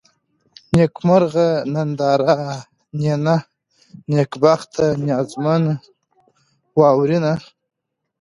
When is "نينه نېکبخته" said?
3.01-4.85